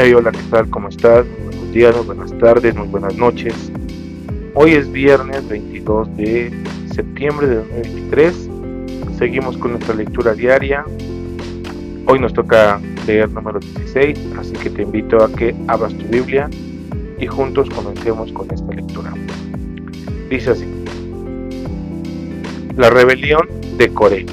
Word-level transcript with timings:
Hey, 0.00 0.12
hola, 0.12 0.30
¿qué 0.30 0.38
tal? 0.48 0.70
¿Cómo 0.70 0.88
estás? 0.90 1.26
Buenos 1.42 1.72
días, 1.72 2.06
buenas 2.06 2.32
tardes, 2.38 2.72
muy 2.76 2.86
buenas 2.86 3.16
noches. 3.16 3.72
Hoy 4.54 4.74
es 4.74 4.92
viernes 4.92 5.48
22 5.48 6.16
de 6.16 6.52
septiembre 6.94 7.48
de 7.48 7.56
2023. 7.56 8.48
Seguimos 9.18 9.58
con 9.58 9.72
nuestra 9.72 9.96
lectura 9.96 10.34
diaria. 10.34 10.84
Hoy 12.06 12.20
nos 12.20 12.32
toca 12.32 12.80
leer 13.08 13.28
número 13.30 13.58
16, 13.58 14.20
así 14.38 14.52
que 14.52 14.70
te 14.70 14.82
invito 14.82 15.20
a 15.20 15.32
que 15.32 15.52
abras 15.66 15.92
tu 15.94 16.06
Biblia 16.06 16.48
y 17.18 17.26
juntos 17.26 17.68
comencemos 17.68 18.30
con 18.30 18.48
esta 18.52 18.72
lectura. 18.72 19.12
Dice 20.30 20.50
así. 20.50 20.84
La 22.76 22.88
rebelión 22.88 23.48
de 23.76 23.88
Coré. 23.88 24.26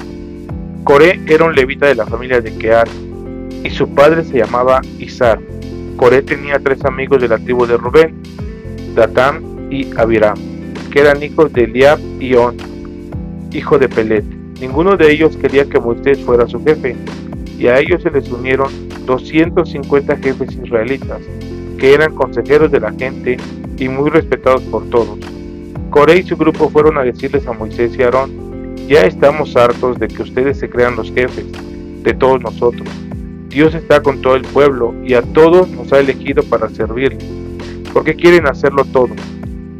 Coré 0.84 1.20
era 1.26 1.44
un 1.44 1.56
levita 1.56 1.86
de 1.86 1.96
la 1.96 2.06
familia 2.06 2.40
de 2.40 2.56
Kear 2.56 2.86
y 3.64 3.70
su 3.70 3.92
padre 3.92 4.22
se 4.22 4.38
llamaba 4.38 4.80
Izar 5.00 5.40
Coré 5.96 6.20
tenía 6.20 6.58
tres 6.58 6.84
amigos 6.84 7.22
de 7.22 7.28
la 7.28 7.38
tribu 7.38 7.66
de 7.66 7.78
Rubén, 7.78 8.14
Datán 8.94 9.68
y 9.70 9.86
Abiram, 9.96 10.36
que 10.92 11.00
eran 11.00 11.22
hijos 11.22 11.50
de 11.54 11.64
Eliab 11.64 11.98
y 12.20 12.34
On, 12.34 12.54
hijo 13.50 13.78
de 13.78 13.88
Pelet. 13.88 14.24
Ninguno 14.60 14.96
de 14.98 15.10
ellos 15.10 15.38
quería 15.38 15.64
que 15.64 15.80
Moisés 15.80 16.20
fuera 16.20 16.46
su 16.46 16.62
jefe, 16.62 16.94
y 17.58 17.68
a 17.68 17.78
ellos 17.78 18.02
se 18.02 18.10
les 18.10 18.30
unieron 18.30 18.70
250 19.06 20.16
jefes 20.18 20.58
israelitas, 20.62 21.22
que 21.78 21.94
eran 21.94 22.14
consejeros 22.14 22.70
de 22.70 22.80
la 22.80 22.92
gente 22.92 23.38
y 23.78 23.88
muy 23.88 24.10
respetados 24.10 24.62
por 24.64 24.88
todos. 24.90 25.18
Coré 25.88 26.18
y 26.18 26.22
su 26.24 26.36
grupo 26.36 26.68
fueron 26.68 26.98
a 26.98 27.04
decirles 27.04 27.46
a 27.46 27.52
Moisés 27.52 27.96
y 27.98 28.02
Aarón, 28.02 28.76
ya 28.86 29.00
estamos 29.00 29.56
hartos 29.56 29.98
de 29.98 30.08
que 30.08 30.22
ustedes 30.22 30.58
se 30.58 30.68
crean 30.68 30.94
los 30.94 31.10
jefes 31.10 31.46
de 32.02 32.12
todos 32.12 32.42
nosotros 32.42 32.86
Dios 33.56 33.74
está 33.74 34.02
con 34.02 34.20
todo 34.20 34.36
el 34.36 34.42
pueblo 34.42 34.94
y 35.02 35.14
a 35.14 35.22
todos 35.22 35.70
nos 35.70 35.90
ha 35.90 36.00
elegido 36.00 36.42
para 36.42 36.68
servirle, 36.68 37.24
porque 37.94 38.14
quieren 38.14 38.46
hacerlo 38.46 38.84
todo. 38.84 39.08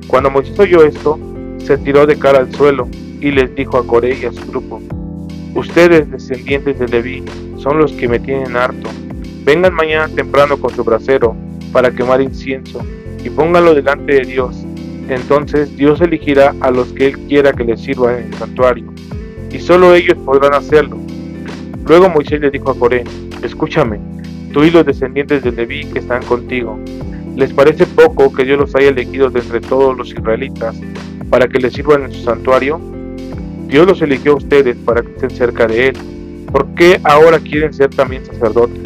Cuando 0.07 0.31
Moisés 0.31 0.59
oyó 0.59 0.83
esto, 0.83 1.19
se 1.59 1.77
tiró 1.77 2.07
de 2.07 2.19
cara 2.19 2.39
al 2.39 2.55
suelo 2.55 2.89
y 3.21 3.33
les 3.33 3.55
dijo 3.55 3.77
a 3.77 3.87
Coré 3.87 4.19
y 4.19 4.25
a 4.25 4.33
su 4.33 4.47
grupo, 4.47 4.81
Ustedes, 5.55 6.11
descendientes 6.11 6.79
de 6.79 6.89
Leví, 6.89 7.23
son 7.59 7.77
los 7.77 7.93
que 7.93 8.09
me 8.09 8.19
tienen 8.19 8.57
harto. 8.57 8.89
Vengan 9.45 9.75
mañana 9.75 10.09
temprano 10.09 10.57
con 10.57 10.75
su 10.75 10.83
brasero 10.83 11.37
para 11.71 11.91
quemar 11.91 12.23
incienso 12.23 12.81
y 13.23 13.29
pónganlo 13.29 13.75
delante 13.75 14.15
de 14.15 14.23
Dios. 14.23 14.57
Entonces 15.11 15.77
Dios 15.77 16.01
elegirá 16.01 16.55
a 16.63 16.71
los 16.71 16.95
que 16.95 17.09
Él 17.09 17.19
quiera 17.29 17.53
que 17.53 17.65
les 17.65 17.83
sirva 17.83 18.19
en 18.19 18.29
el 18.29 18.35
santuario, 18.39 18.91
y 19.53 19.59
solo 19.59 19.95
ellos 19.95 20.17
podrán 20.25 20.55
hacerlo. 20.55 20.97
Luego 21.87 22.09
Moisés 22.09 22.41
le 22.41 22.51
dijo 22.51 22.71
a 22.71 22.75
Coré, 22.75 23.05
Escúchame, 23.47 24.01
tú 24.53 24.65
y 24.65 24.73
los 24.73 24.85
descendientes 24.85 25.41
de 25.45 25.53
Leví 25.53 25.85
que 25.85 26.01
están 26.01 26.21
contigo. 26.25 26.81
¿Les 27.37 27.53
parece 27.53 27.87
poco 27.87 28.33
que 28.33 28.45
Dios 28.45 28.59
los 28.59 28.75
haya 28.75 28.89
elegido 28.89 29.31
de 29.31 29.39
entre 29.39 29.61
todos 29.61 29.97
los 29.97 30.11
israelitas 30.11 30.75
para 31.31 31.47
que 31.47 31.61
les 31.61 31.73
sirvan 31.73 32.03
en 32.03 32.13
su 32.13 32.25
santuario? 32.25 32.81
Dios 33.69 33.87
los 33.87 34.03
eligió 34.03 34.33
a 34.33 34.37
ustedes 34.39 34.77
para 34.79 35.03
que 35.03 35.13
estén 35.13 35.31
cerca 35.31 35.69
de 35.69 35.89
Él. 35.89 35.97
¿Por 36.51 36.67
qué 36.75 37.01
ahora 37.05 37.39
quieren 37.39 37.73
ser 37.73 37.91
también 37.91 38.27
sacerdotes? 38.27 38.83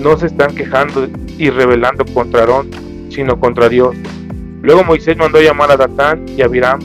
No 0.00 0.16
se 0.16 0.28
están 0.28 0.54
quejando 0.54 1.06
y 1.36 1.50
rebelando 1.50 2.06
contra 2.14 2.40
Aarón, 2.40 2.70
sino 3.10 3.38
contra 3.38 3.68
Dios. 3.68 3.94
Luego 4.62 4.84
Moisés 4.84 5.18
mandó 5.18 5.38
llamar 5.42 5.70
a 5.70 5.76
Datán 5.76 6.24
y 6.30 6.40
a 6.40 6.46
Abiram, 6.46 6.80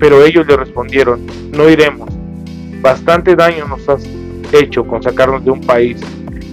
pero 0.00 0.24
ellos 0.24 0.44
le 0.48 0.56
respondieron, 0.56 1.20
no 1.52 1.70
iremos. 1.70 2.10
Bastante 2.80 3.36
daño 3.36 3.68
nos 3.68 3.88
has 3.88 4.02
hecho 4.52 4.84
con 4.84 5.04
sacarnos 5.04 5.44
de 5.44 5.52
un 5.52 5.60
país 5.60 5.98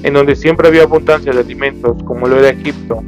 en 0.03 0.13
donde 0.13 0.35
siempre 0.35 0.67
había 0.67 0.83
abundancia 0.83 1.31
de 1.31 1.39
alimentos, 1.39 2.01
como 2.03 2.27
lo 2.27 2.39
era 2.39 2.49
Egipto. 2.49 3.03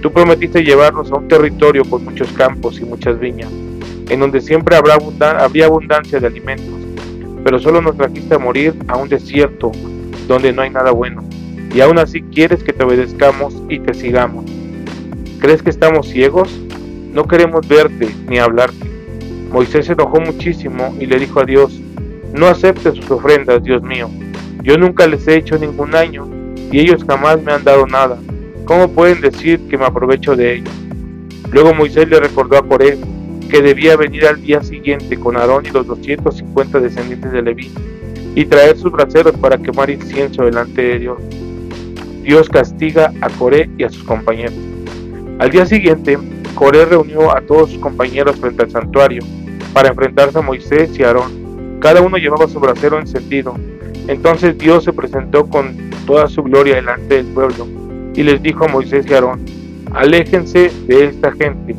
Tú 0.00 0.12
prometiste 0.12 0.62
llevarnos 0.62 1.12
a 1.12 1.16
un 1.16 1.28
territorio 1.28 1.84
con 1.84 2.04
muchos 2.04 2.32
campos 2.32 2.80
y 2.80 2.84
muchas 2.84 3.18
viñas, 3.20 3.50
en 4.08 4.20
donde 4.20 4.40
siempre 4.40 4.76
habrá 4.76 4.98
habría 5.38 5.66
abundancia 5.66 6.18
de 6.18 6.26
alimentos, 6.26 6.74
pero 7.44 7.58
solo 7.58 7.80
nos 7.80 7.96
trajiste 7.96 8.34
a 8.34 8.38
morir 8.38 8.74
a 8.88 8.96
un 8.96 9.08
desierto 9.08 9.70
donde 10.26 10.52
no 10.52 10.62
hay 10.62 10.70
nada 10.70 10.90
bueno, 10.90 11.22
y 11.72 11.80
aún 11.80 11.98
así 11.98 12.22
quieres 12.22 12.62
que 12.64 12.72
te 12.72 12.84
obedezcamos 12.84 13.62
y 13.68 13.78
te 13.78 13.94
sigamos. 13.94 14.44
¿Crees 15.38 15.62
que 15.62 15.70
estamos 15.70 16.08
ciegos? 16.08 16.48
No 17.12 17.26
queremos 17.26 17.66
verte 17.66 18.08
ni 18.28 18.38
hablarte. 18.38 18.90
Moisés 19.50 19.86
se 19.86 19.92
enojó 19.92 20.20
muchísimo 20.20 20.94
y 20.98 21.06
le 21.06 21.18
dijo 21.18 21.40
a 21.40 21.44
Dios, 21.44 21.80
no 22.32 22.46
aceptes 22.46 22.94
sus 22.94 23.10
ofrendas, 23.10 23.62
Dios 23.62 23.82
mío. 23.82 24.08
Yo 24.62 24.78
nunca 24.78 25.06
les 25.06 25.26
he 25.26 25.36
hecho 25.36 25.58
ningún 25.58 25.90
daño 25.90 26.28
y 26.70 26.80
ellos 26.80 27.04
jamás 27.06 27.42
me 27.42 27.52
han 27.52 27.64
dado 27.64 27.86
nada. 27.86 28.18
¿Cómo 28.64 28.88
pueden 28.88 29.20
decir 29.20 29.60
que 29.68 29.76
me 29.76 29.84
aprovecho 29.84 30.36
de 30.36 30.54
ellos? 30.54 30.74
Luego 31.50 31.74
Moisés 31.74 32.08
le 32.08 32.20
recordó 32.20 32.56
a 32.56 32.66
Coré 32.66 32.96
que 33.50 33.60
debía 33.60 33.96
venir 33.96 34.24
al 34.26 34.40
día 34.40 34.62
siguiente 34.62 35.18
con 35.18 35.36
Aarón 35.36 35.66
y 35.66 35.70
los 35.70 35.86
250 35.86 36.80
descendientes 36.80 37.32
de 37.32 37.42
Leví 37.42 37.70
y 38.34 38.44
traer 38.46 38.78
sus 38.78 38.92
braseros 38.92 39.36
para 39.36 39.58
quemar 39.58 39.90
incienso 39.90 40.44
delante 40.44 40.80
de 40.80 40.98
Dios. 41.00 41.18
Dios 42.22 42.48
castiga 42.48 43.12
a 43.20 43.28
Coré 43.30 43.68
y 43.76 43.84
a 43.84 43.90
sus 43.90 44.04
compañeros. 44.04 44.54
Al 45.38 45.50
día 45.50 45.66
siguiente, 45.66 46.16
Coré 46.54 46.84
reunió 46.84 47.36
a 47.36 47.40
todos 47.40 47.70
sus 47.70 47.80
compañeros 47.80 48.36
frente 48.36 48.62
al 48.62 48.70
santuario 48.70 49.22
para 49.72 49.88
enfrentarse 49.88 50.38
a 50.38 50.42
Moisés 50.42 50.96
y 50.98 51.02
Aarón. 51.02 51.78
Cada 51.80 52.00
uno 52.00 52.16
llevaba 52.16 52.46
su 52.46 52.60
brasero 52.60 52.98
encendido. 52.98 53.56
Entonces 54.08 54.58
Dios 54.58 54.84
se 54.84 54.92
presentó 54.92 55.46
con 55.48 55.90
toda 56.06 56.26
su 56.28 56.42
gloria 56.42 56.76
delante 56.76 57.16
del 57.16 57.26
pueblo, 57.26 57.66
y 58.14 58.22
les 58.22 58.42
dijo 58.42 58.64
a 58.64 58.68
Moisés 58.68 59.06
y 59.08 59.14
Aarón, 59.14 59.40
aléjense 59.92 60.72
de 60.86 61.06
esta 61.06 61.32
gente, 61.32 61.76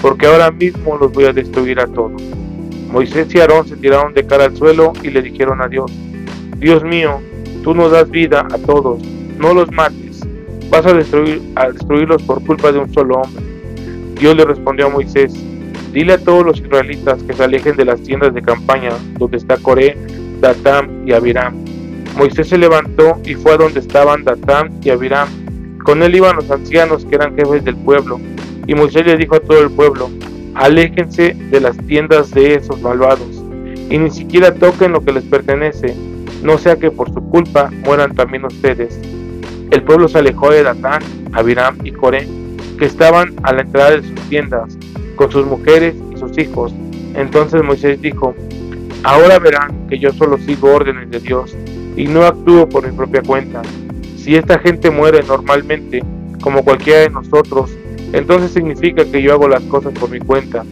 porque 0.00 0.26
ahora 0.26 0.50
mismo 0.50 0.96
los 0.96 1.12
voy 1.12 1.24
a 1.24 1.32
destruir 1.32 1.80
a 1.80 1.86
todos. 1.86 2.22
Moisés 2.90 3.34
y 3.34 3.40
Aarón 3.40 3.66
se 3.66 3.76
tiraron 3.76 4.14
de 4.14 4.24
cara 4.24 4.44
al 4.44 4.56
suelo 4.56 4.92
y 5.02 5.10
le 5.10 5.20
dijeron 5.20 5.60
a 5.60 5.68
Dios, 5.68 5.90
Dios 6.58 6.84
mío, 6.84 7.20
tú 7.64 7.74
nos 7.74 7.90
das 7.90 8.08
vida 8.10 8.46
a 8.50 8.58
todos, 8.58 9.02
no 9.38 9.52
los 9.52 9.70
mates, 9.72 10.20
vas 10.70 10.86
a, 10.86 10.92
destruir, 10.92 11.42
a 11.56 11.70
destruirlos 11.70 12.22
por 12.22 12.42
culpa 12.44 12.70
de 12.70 12.78
un 12.78 12.92
solo 12.94 13.16
hombre. 13.16 13.42
Dios 14.18 14.36
le 14.36 14.44
respondió 14.44 14.86
a 14.86 14.90
Moisés, 14.90 15.34
dile 15.92 16.12
a 16.12 16.18
todos 16.18 16.46
los 16.46 16.60
israelitas 16.60 17.22
que 17.24 17.32
se 17.32 17.42
alejen 17.42 17.76
de 17.76 17.84
las 17.84 18.00
tiendas 18.00 18.32
de 18.32 18.42
campaña 18.42 18.92
donde 19.18 19.38
está 19.38 19.56
Coré, 19.56 19.98
Datam 20.40 21.06
y 21.06 21.12
Abiram 21.12 21.63
Moisés 22.16 22.48
se 22.48 22.58
levantó 22.58 23.18
y 23.24 23.34
fue 23.34 23.52
a 23.52 23.56
donde 23.56 23.80
estaban 23.80 24.22
Datán 24.22 24.70
y 24.82 24.90
Abiram. 24.90 25.28
Con 25.84 26.02
él 26.02 26.14
iban 26.14 26.36
los 26.36 26.50
ancianos 26.50 27.04
que 27.04 27.16
eran 27.16 27.34
jefes 27.36 27.64
del 27.64 27.76
pueblo. 27.76 28.20
Y 28.66 28.74
Moisés 28.74 29.04
le 29.04 29.16
dijo 29.16 29.34
a 29.34 29.40
todo 29.40 29.60
el 29.60 29.70
pueblo, 29.70 30.10
aléjense 30.54 31.34
de 31.34 31.60
las 31.60 31.76
tiendas 31.86 32.30
de 32.30 32.54
esos 32.54 32.80
malvados, 32.80 33.44
y 33.90 33.98
ni 33.98 34.10
siquiera 34.10 34.54
toquen 34.54 34.92
lo 34.92 35.04
que 35.04 35.12
les 35.12 35.24
pertenece, 35.24 35.94
no 36.42 36.56
sea 36.56 36.76
que 36.76 36.90
por 36.90 37.12
su 37.12 37.20
culpa 37.28 37.70
mueran 37.84 38.14
también 38.14 38.44
ustedes. 38.44 38.98
El 39.70 39.82
pueblo 39.82 40.08
se 40.08 40.18
alejó 40.18 40.50
de 40.50 40.62
Datán, 40.62 41.02
Abiram 41.32 41.76
y 41.84 41.90
Coré, 41.90 42.26
que 42.78 42.86
estaban 42.86 43.34
a 43.42 43.52
la 43.52 43.62
entrada 43.62 43.90
de 43.90 44.02
sus 44.02 44.20
tiendas, 44.30 44.78
con 45.16 45.30
sus 45.30 45.44
mujeres 45.44 45.94
y 46.14 46.18
sus 46.18 46.38
hijos. 46.38 46.72
Entonces 47.14 47.62
Moisés 47.62 48.00
dijo, 48.00 48.34
ahora 49.02 49.38
verán 49.38 49.86
que 49.88 49.98
yo 49.98 50.12
solo 50.12 50.38
sigo 50.38 50.72
órdenes 50.72 51.10
de 51.10 51.20
Dios 51.20 51.54
y 51.96 52.06
no 52.06 52.24
actúo 52.24 52.68
por 52.68 52.86
mi 52.86 52.96
propia 52.96 53.22
cuenta. 53.22 53.62
Si 54.16 54.34
esta 54.36 54.58
gente 54.58 54.90
muere 54.90 55.22
normalmente, 55.22 56.02
como 56.40 56.64
cualquiera 56.64 57.00
de 57.00 57.10
nosotros, 57.10 57.70
entonces 58.12 58.52
significa 58.52 59.04
que 59.04 59.22
yo 59.22 59.32
hago 59.32 59.48
las 59.48 59.62
cosas 59.64 59.92
por 59.92 60.10
mi 60.10 60.18
cuenta. 60.18 60.64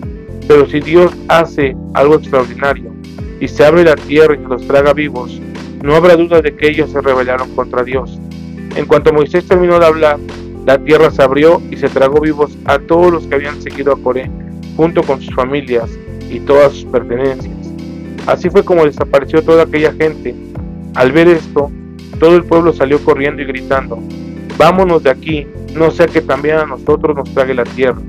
Pero 0.48 0.66
si 0.68 0.80
Dios 0.80 1.12
hace 1.28 1.76
algo 1.94 2.16
extraordinario 2.16 2.92
y 3.40 3.48
se 3.48 3.64
abre 3.64 3.84
la 3.84 3.96
tierra 3.96 4.34
y 4.34 4.46
los 4.46 4.66
traga 4.66 4.92
vivos, 4.92 5.40
no 5.82 5.94
habrá 5.94 6.16
duda 6.16 6.40
de 6.40 6.54
que 6.54 6.68
ellos 6.68 6.90
se 6.90 7.00
rebelaron 7.00 7.54
contra 7.54 7.82
Dios. 7.82 8.18
En 8.76 8.86
cuanto 8.86 9.12
Moisés 9.12 9.46
terminó 9.46 9.78
de 9.78 9.86
hablar, 9.86 10.18
la 10.66 10.78
tierra 10.78 11.10
se 11.10 11.22
abrió 11.22 11.60
y 11.70 11.76
se 11.76 11.88
tragó 11.88 12.20
vivos 12.20 12.56
a 12.64 12.78
todos 12.78 13.12
los 13.12 13.26
que 13.26 13.34
habían 13.34 13.60
seguido 13.60 13.92
a 13.92 13.96
Coré, 14.00 14.30
junto 14.76 15.02
con 15.02 15.20
sus 15.20 15.34
familias 15.34 15.90
y 16.30 16.38
todas 16.40 16.72
sus 16.72 16.84
pertenencias. 16.84 17.54
Así 18.26 18.48
fue 18.48 18.64
como 18.64 18.84
desapareció 18.84 19.42
toda 19.42 19.64
aquella 19.64 19.92
gente. 19.92 20.34
Al 20.94 21.12
ver 21.12 21.28
esto, 21.28 21.70
todo 22.20 22.36
el 22.36 22.44
pueblo 22.44 22.72
salió 22.72 23.02
corriendo 23.02 23.42
y 23.42 23.46
gritando, 23.46 23.98
vámonos 24.58 25.02
de 25.02 25.10
aquí, 25.10 25.46
no 25.74 25.90
sea 25.90 26.06
que 26.06 26.20
también 26.20 26.56
a 26.56 26.66
nosotros 26.66 27.16
nos 27.16 27.32
trague 27.32 27.54
la 27.54 27.64
tierra. 27.64 28.00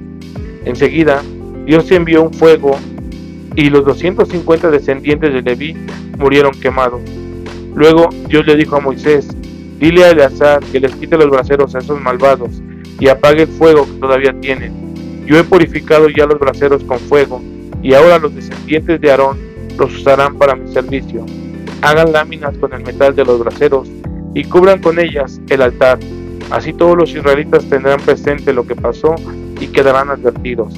Enseguida, 0.66 1.22
Dios 1.66 1.90
envió 1.92 2.24
un 2.24 2.34
fuego 2.34 2.78
y 3.56 3.70
los 3.70 3.86
250 3.86 4.70
descendientes 4.70 5.34
de 5.34 5.42
Leví 5.42 5.76
murieron 6.18 6.52
quemados. 6.60 7.02
Luego 7.74 8.10
Dios 8.28 8.46
le 8.46 8.56
dijo 8.56 8.76
a 8.76 8.82
Moisés, 8.82 9.30
dile 9.80 10.04
a 10.04 10.12
Eleazar 10.12 10.60
que 10.72 10.80
les 10.80 10.96
quite 10.96 11.18
los 11.18 11.30
braseros 11.30 11.74
a 11.76 11.80
esos 11.80 12.00
malvados 12.02 12.62
y 13.00 13.08
apague 13.08 13.44
el 13.44 13.48
fuego 13.48 13.86
que 13.86 14.00
todavía 14.00 14.34
tienen. 14.40 14.74
Yo 15.26 15.38
he 15.38 15.44
purificado 15.44 16.10
ya 16.10 16.26
los 16.26 16.40
braseros 16.40 16.84
con 16.84 17.00
fuego 17.00 17.42
y 17.82 17.94
ahora 17.94 18.20
los 18.20 18.36
descendientes 18.36 19.00
de 19.00 19.12
Aarón 19.12 19.38
los 19.78 19.96
usarán 19.96 20.38
para 20.38 20.56
mi 20.56 20.72
servicio. 20.72 21.26
Hagan 21.84 22.14
láminas 22.14 22.58
con 22.60 22.72
el 22.72 22.82
metal 22.82 23.14
de 23.14 23.26
los 23.26 23.40
braseros 23.40 23.90
y 24.34 24.46
cubran 24.46 24.82
con 24.82 25.00
ellas 25.00 25.42
el 25.50 25.62
altar. 25.62 26.00
Así 26.50 26.72
todos 26.72 26.96
los 26.98 27.14
israelitas 27.14 27.66
tendrán 27.66 28.00
presente 28.00 28.54
lo 28.54 28.66
que 28.66 28.74
pasó 28.74 29.16
y 29.60 29.68
quedarán 29.68 30.10
advertidos. 30.10 30.74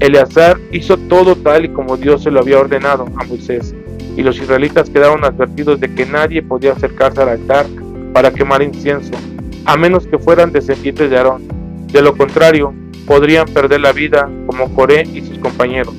Eleazar 0.00 0.58
hizo 0.72 0.96
todo 0.96 1.36
tal 1.36 1.66
y 1.66 1.68
como 1.68 1.96
Dios 1.96 2.24
se 2.24 2.32
lo 2.32 2.40
había 2.40 2.58
ordenado 2.58 3.06
a 3.16 3.24
Moisés, 3.24 3.76
y 4.16 4.24
los 4.24 4.36
israelitas 4.38 4.90
quedaron 4.90 5.24
advertidos 5.24 5.78
de 5.78 5.94
que 5.94 6.04
nadie 6.04 6.42
podía 6.42 6.72
acercarse 6.72 7.22
al 7.22 7.28
altar 7.28 7.66
para 8.12 8.32
quemar 8.32 8.60
incienso, 8.60 9.12
a 9.66 9.76
menos 9.76 10.04
que 10.04 10.18
fueran 10.18 10.50
descendientes 10.50 11.10
de 11.10 11.16
Aarón. 11.16 11.44
De 11.92 12.02
lo 12.02 12.16
contrario, 12.16 12.74
podrían 13.06 13.46
perder 13.46 13.82
la 13.82 13.92
vida 13.92 14.28
como 14.48 14.74
Coré 14.74 15.04
y 15.04 15.20
sus 15.20 15.38
compañeros. 15.38 15.94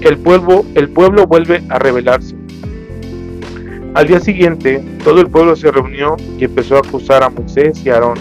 El 0.00 0.16
pueblo, 0.16 0.64
el 0.76 0.90
pueblo 0.90 1.26
vuelve 1.26 1.64
a 1.70 1.80
rebelarse. 1.80 2.37
Al 3.94 4.06
día 4.06 4.20
siguiente, 4.20 4.82
todo 5.02 5.20
el 5.20 5.28
pueblo 5.28 5.56
se 5.56 5.72
reunió 5.72 6.16
y 6.38 6.44
empezó 6.44 6.76
a 6.76 6.80
acusar 6.80 7.22
a 7.22 7.30
Moisés 7.30 7.84
y 7.84 7.90
a 7.90 7.94
Aarón. 7.94 8.18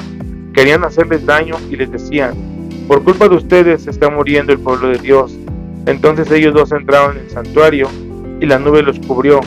Querían 0.53 0.83
hacerles 0.83 1.25
daño 1.25 1.55
y 1.69 1.75
les 1.75 1.91
decían, 1.91 2.33
por 2.87 3.03
culpa 3.03 3.27
de 3.27 3.35
ustedes 3.35 3.85
está 3.85 4.09
muriendo 4.09 4.53
el 4.53 4.59
pueblo 4.59 4.89
de 4.89 4.97
Dios. 4.97 5.37
Entonces 5.85 6.31
ellos 6.31 6.53
dos 6.53 6.71
entraron 6.71 7.17
en 7.17 7.23
el 7.23 7.29
santuario 7.29 7.89
y 8.39 8.45
la 8.45 8.57
nube 8.57 8.81
los 8.81 8.97
cubrió. 8.99 9.41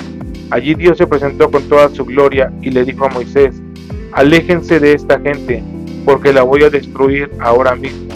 Allí 0.50 0.74
Dios 0.74 0.98
se 0.98 1.06
presentó 1.06 1.50
con 1.50 1.62
toda 1.68 1.88
su 1.88 2.04
gloria 2.04 2.52
y 2.60 2.70
le 2.70 2.84
dijo 2.84 3.06
a 3.06 3.08
Moisés, 3.08 3.60
aléjense 4.12 4.78
de 4.78 4.92
esta 4.92 5.18
gente, 5.18 5.64
porque 6.04 6.32
la 6.32 6.42
voy 6.42 6.64
a 6.64 6.70
destruir 6.70 7.30
ahora 7.40 7.74
mismo. 7.74 8.14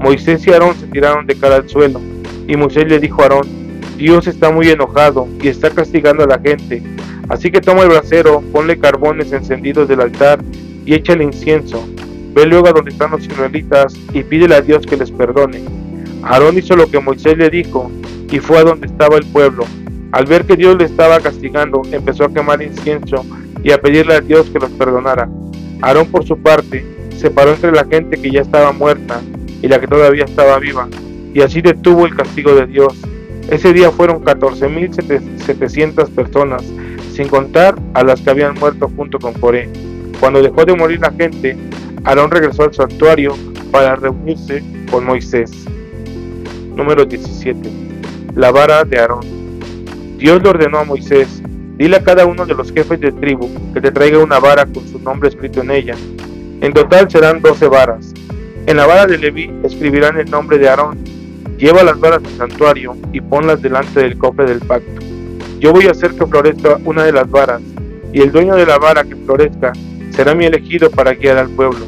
Moisés 0.00 0.46
y 0.46 0.50
Aarón 0.50 0.74
se 0.76 0.86
tiraron 0.86 1.26
de 1.26 1.36
cara 1.36 1.56
al 1.56 1.68
suelo, 1.68 2.00
y 2.48 2.56
Moisés 2.56 2.88
le 2.88 2.98
dijo 2.98 3.20
a 3.20 3.24
Aarón, 3.24 3.46
Dios 3.96 4.26
está 4.26 4.50
muy 4.50 4.68
enojado 4.68 5.28
y 5.40 5.48
está 5.48 5.70
castigando 5.70 6.24
a 6.24 6.26
la 6.26 6.38
gente, 6.38 6.82
así 7.28 7.50
que 7.50 7.60
toma 7.60 7.82
el 7.82 7.88
brasero, 7.88 8.42
ponle 8.52 8.78
carbones 8.78 9.32
encendidos 9.32 9.88
del 9.88 10.00
altar 10.00 10.40
y 10.84 10.94
échale 10.94 11.24
incienso. 11.24 11.86
Ve 12.34 12.46
luego 12.46 12.68
a 12.68 12.72
donde 12.72 12.90
están 12.90 13.12
los 13.12 13.24
israelitas 13.24 13.94
y 14.12 14.22
pídele 14.22 14.56
a 14.56 14.60
Dios 14.60 14.86
que 14.86 14.96
les 14.96 15.10
perdone. 15.10 15.62
Aarón 16.22 16.58
hizo 16.58 16.74
lo 16.76 16.90
que 16.90 17.00
Moisés 17.00 17.36
le 17.38 17.50
dijo 17.50 17.90
y 18.30 18.38
fue 18.38 18.58
a 18.58 18.64
donde 18.64 18.86
estaba 18.86 19.16
el 19.16 19.26
pueblo. 19.26 19.64
Al 20.12 20.26
ver 20.26 20.44
que 20.44 20.56
Dios 20.56 20.76
le 20.76 20.84
estaba 20.84 21.20
castigando, 21.20 21.82
empezó 21.90 22.24
a 22.24 22.32
quemar 22.32 22.62
incienso 22.62 23.24
y 23.62 23.72
a 23.72 23.80
pedirle 23.80 24.14
a 24.14 24.20
Dios 24.20 24.50
que 24.50 24.58
los 24.58 24.70
perdonara. 24.70 25.28
Aarón 25.82 26.06
por 26.06 26.24
su 26.24 26.38
parte 26.38 26.84
se 27.16 27.30
paró 27.30 27.52
entre 27.52 27.72
la 27.72 27.84
gente 27.84 28.20
que 28.20 28.30
ya 28.30 28.40
estaba 28.40 28.72
muerta 28.72 29.20
y 29.62 29.68
la 29.68 29.80
que 29.80 29.86
todavía 29.86 30.24
estaba 30.24 30.58
viva, 30.58 30.88
y 31.32 31.40
así 31.40 31.62
detuvo 31.62 32.04
el 32.04 32.14
castigo 32.14 32.54
de 32.54 32.66
Dios. 32.66 33.00
Ese 33.48 33.72
día 33.72 33.90
fueron 33.90 34.22
14.700 34.22 36.10
personas, 36.10 36.64
sin 37.14 37.28
contar 37.28 37.76
a 37.94 38.02
las 38.02 38.20
que 38.20 38.30
habían 38.30 38.54
muerto 38.54 38.90
junto 38.96 39.18
con 39.18 39.34
Coré. 39.34 39.68
Cuando 40.18 40.42
dejó 40.42 40.64
de 40.64 40.74
morir 40.74 41.00
la 41.00 41.12
gente, 41.12 41.56
Aarón 42.02 42.30
regresó 42.30 42.64
al 42.64 42.74
santuario 42.74 43.36
para 43.70 43.94
reunirse 43.94 44.62
con 44.90 45.04
Moisés. 45.04 45.50
Número 46.74 47.04
17. 47.04 47.60
La 48.34 48.50
vara 48.50 48.84
de 48.84 48.98
Aarón. 48.98 49.24
Dios 50.18 50.42
le 50.42 50.48
ordenó 50.48 50.78
a 50.78 50.84
Moisés, 50.84 51.40
dile 51.76 51.96
a 51.96 52.02
cada 52.02 52.26
uno 52.26 52.46
de 52.46 52.54
los 52.54 52.72
jefes 52.72 52.98
de 52.98 53.12
tribu 53.12 53.48
que 53.72 53.80
te 53.80 53.92
traiga 53.92 54.18
una 54.18 54.40
vara 54.40 54.66
con 54.66 54.86
su 54.88 54.98
nombre 54.98 55.28
escrito 55.28 55.60
en 55.60 55.70
ella. 55.70 55.94
En 56.60 56.72
total 56.72 57.08
serán 57.10 57.42
doce 57.42 57.68
varas. 57.68 58.12
En 58.66 58.76
la 58.76 58.86
vara 58.86 59.06
de 59.06 59.18
Leví 59.18 59.52
escribirán 59.62 60.18
el 60.18 60.30
nombre 60.30 60.58
de 60.58 60.68
Aarón. 60.68 60.98
Lleva 61.58 61.84
las 61.84 62.00
varas 62.00 62.22
al 62.24 62.32
santuario 62.32 62.96
y 63.12 63.20
ponlas 63.20 63.62
delante 63.62 64.00
del 64.00 64.18
cofre 64.18 64.46
del 64.46 64.60
pacto. 64.60 65.13
Yo 65.60 65.72
voy 65.72 65.86
a 65.86 65.92
hacer 65.92 66.12
que 66.12 66.26
florezca 66.26 66.78
una 66.84 67.04
de 67.04 67.12
las 67.12 67.30
varas, 67.30 67.62
y 68.12 68.20
el 68.20 68.32
dueño 68.32 68.54
de 68.54 68.66
la 68.66 68.78
vara 68.78 69.04
que 69.04 69.16
florezca 69.16 69.72
será 70.10 70.34
mi 70.34 70.44
elegido 70.46 70.90
para 70.90 71.14
guiar 71.14 71.38
al 71.38 71.50
pueblo. 71.50 71.84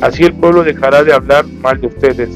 Así 0.00 0.24
el 0.24 0.34
pueblo 0.34 0.62
dejará 0.62 1.02
de 1.02 1.12
hablar 1.12 1.46
mal 1.60 1.80
de 1.80 1.88
ustedes. 1.88 2.30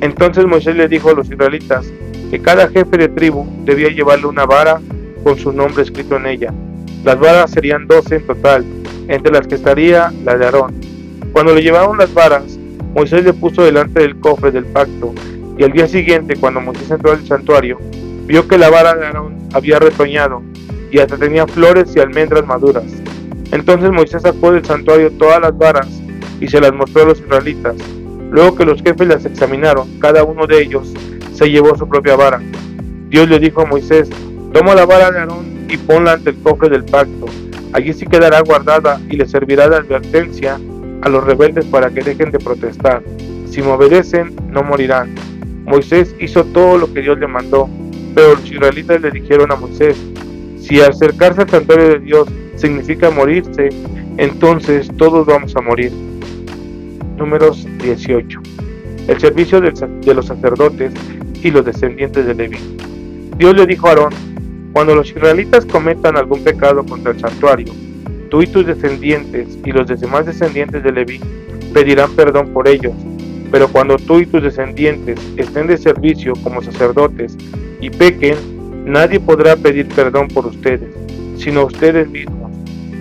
Entonces 0.00 0.46
Moisés 0.46 0.76
le 0.76 0.88
dijo 0.88 1.10
a 1.10 1.14
los 1.14 1.30
israelitas 1.30 1.86
que 2.30 2.40
cada 2.40 2.68
jefe 2.68 2.96
de 2.96 3.08
tribu 3.08 3.46
debía 3.64 3.88
llevarle 3.88 4.26
una 4.26 4.44
vara 4.44 4.80
con 5.22 5.38
su 5.38 5.52
nombre 5.52 5.82
escrito 5.82 6.16
en 6.16 6.26
ella. 6.26 6.52
Las 7.04 7.18
varas 7.18 7.50
serían 7.50 7.86
doce 7.86 8.16
en 8.16 8.26
total, 8.26 8.64
entre 9.08 9.32
las 9.32 9.46
que 9.46 9.56
estaría 9.56 10.12
la 10.24 10.36
de 10.36 10.44
Aarón. 10.44 10.74
Cuando 11.32 11.54
le 11.54 11.62
llevaron 11.62 11.98
las 11.98 12.12
varas, 12.12 12.58
Moisés 12.94 13.24
le 13.24 13.32
puso 13.32 13.62
delante 13.62 14.00
del 14.00 14.18
cofre 14.20 14.50
del 14.50 14.64
pacto, 14.66 15.12
y 15.58 15.64
al 15.64 15.72
día 15.72 15.86
siguiente, 15.86 16.36
cuando 16.36 16.60
Moisés 16.60 16.90
entró 16.90 17.12
al 17.12 17.26
santuario, 17.26 17.78
vio 18.26 18.48
que 18.48 18.58
la 18.58 18.70
vara 18.70 18.94
de 18.94 19.06
Aarón 19.06 19.36
había 19.52 19.78
retoñado, 19.78 20.42
y 20.90 20.98
hasta 20.98 21.16
tenía 21.16 21.46
flores 21.46 21.94
y 21.96 22.00
almendras 22.00 22.46
maduras. 22.46 22.84
Entonces 23.52 23.90
Moisés 23.90 24.22
sacó 24.22 24.52
del 24.52 24.64
santuario 24.64 25.10
todas 25.12 25.40
las 25.40 25.56
varas 25.56 25.88
y 26.40 26.48
se 26.48 26.60
las 26.60 26.72
mostró 26.72 27.02
a 27.02 27.06
los 27.06 27.20
israelitas. 27.20 27.76
Luego 28.30 28.56
que 28.56 28.64
los 28.64 28.82
jefes 28.82 29.06
las 29.06 29.24
examinaron, 29.24 29.98
cada 30.00 30.24
uno 30.24 30.46
de 30.46 30.62
ellos 30.62 30.92
se 31.32 31.50
llevó 31.50 31.76
su 31.76 31.88
propia 31.88 32.16
vara. 32.16 32.40
Dios 33.08 33.28
le 33.28 33.38
dijo 33.38 33.62
a 33.62 33.66
Moisés, 33.66 34.08
toma 34.52 34.74
la 34.74 34.86
vara 34.86 35.10
de 35.10 35.20
Aarón 35.20 35.66
y 35.68 35.76
ponla 35.76 36.12
ante 36.12 36.30
el 36.30 36.36
cofre 36.42 36.68
del 36.68 36.84
pacto. 36.84 37.26
Allí 37.72 37.92
sí 37.92 38.06
quedará 38.06 38.40
guardada 38.40 39.00
y 39.10 39.16
le 39.16 39.26
servirá 39.26 39.68
de 39.68 39.76
advertencia 39.76 40.58
a 41.02 41.08
los 41.08 41.24
rebeldes 41.24 41.64
para 41.66 41.90
que 41.90 42.02
dejen 42.02 42.30
de 42.30 42.38
protestar. 42.38 43.02
Si 43.48 43.62
me 43.62 43.72
obedecen, 43.72 44.34
no 44.50 44.62
morirán. 44.62 45.14
Moisés 45.64 46.14
hizo 46.20 46.44
todo 46.44 46.78
lo 46.78 46.92
que 46.92 47.02
Dios 47.02 47.18
le 47.18 47.26
mandó, 47.26 47.68
pero 48.14 48.34
los 48.34 48.50
israelitas 48.50 49.00
le 49.00 49.10
dijeron 49.10 49.50
a 49.50 49.56
Moisés, 49.56 49.96
si 50.58 50.80
acercarse 50.80 51.42
al 51.42 51.50
santuario 51.50 51.88
de 51.88 51.98
Dios 51.98 52.28
significa 52.56 53.10
morirse, 53.10 53.68
entonces 54.16 54.88
todos 54.96 55.26
vamos 55.26 55.54
a 55.56 55.60
morir 55.60 55.92
números 57.16 57.66
18. 57.82 58.40
El 59.08 59.20
servicio 59.20 59.60
de 59.60 60.14
los 60.14 60.26
sacerdotes 60.26 60.92
y 61.42 61.50
los 61.50 61.64
descendientes 61.64 62.26
de 62.26 62.34
Leví. 62.34 62.58
Dios 63.36 63.54
le 63.54 63.66
dijo 63.66 63.88
a 63.88 63.90
Aarón, 63.90 64.12
cuando 64.72 64.94
los 64.94 65.10
israelitas 65.10 65.66
cometan 65.66 66.16
algún 66.16 66.42
pecado 66.42 66.84
contra 66.84 67.12
el 67.12 67.20
santuario, 67.20 67.72
tú 68.30 68.42
y 68.42 68.46
tus 68.46 68.66
descendientes 68.66 69.58
y 69.64 69.72
los 69.72 69.86
demás 69.86 70.26
descendientes 70.26 70.82
de 70.82 70.92
Leví 70.92 71.20
pedirán 71.72 72.10
perdón 72.12 72.48
por 72.52 72.66
ellos, 72.66 72.94
pero 73.50 73.68
cuando 73.68 73.96
tú 73.96 74.20
y 74.20 74.26
tus 74.26 74.42
descendientes 74.42 75.20
estén 75.36 75.66
de 75.66 75.76
servicio 75.76 76.32
como 76.42 76.62
sacerdotes 76.62 77.36
y 77.84 77.90
pequen, 77.90 78.38
nadie 78.86 79.20
podrá 79.20 79.56
pedir 79.56 79.86
perdón 79.88 80.28
por 80.28 80.46
ustedes, 80.46 80.88
sino 81.36 81.66
ustedes 81.66 82.08
mismos. 82.08 82.50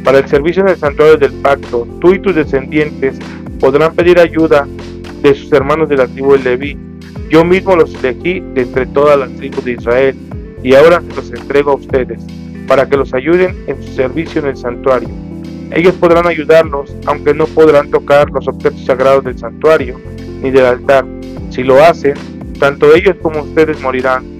Para 0.03 0.17
el 0.17 0.27
servicio 0.27 0.61
en 0.61 0.69
el 0.69 0.75
santuario 0.75 1.15
del 1.15 1.31
pacto, 1.35 1.87
tú 2.01 2.13
y 2.13 2.19
tus 2.19 2.35
descendientes 2.35 3.17
podrán 3.61 3.95
pedir 3.95 4.19
ayuda 4.19 4.67
de 5.21 5.35
sus 5.35 5.49
hermanos 5.53 5.87
de 5.87 5.95
la 5.95 6.07
tribu 6.07 6.33
de 6.33 6.39
Leví. 6.39 6.77
Yo 7.29 7.45
mismo 7.45 7.77
los 7.77 7.95
elegí 8.03 8.41
de 8.41 8.63
entre 8.63 8.85
todas 8.87 9.17
las 9.17 9.33
tribus 9.37 9.63
de 9.63 9.71
Israel 9.71 10.17
y 10.61 10.73
ahora 10.73 11.01
los 11.15 11.31
entrego 11.31 11.71
a 11.71 11.75
ustedes 11.75 12.21
para 12.67 12.89
que 12.89 12.97
los 12.97 13.13
ayuden 13.13 13.55
en 13.67 13.81
su 13.81 13.93
servicio 13.93 14.41
en 14.41 14.47
el 14.47 14.57
santuario. 14.57 15.07
Ellos 15.71 15.93
podrán 15.95 16.27
ayudarlos, 16.27 16.93
aunque 17.05 17.33
no 17.33 17.45
podrán 17.47 17.89
tocar 17.89 18.29
los 18.31 18.49
objetos 18.49 18.83
sagrados 18.83 19.23
del 19.23 19.37
santuario 19.37 19.97
ni 20.41 20.51
del 20.51 20.65
altar. 20.65 21.05
Si 21.51 21.63
lo 21.63 21.81
hacen, 21.81 22.15
tanto 22.59 22.93
ellos 22.93 23.15
como 23.21 23.43
ustedes 23.43 23.79
morirán. 23.79 24.32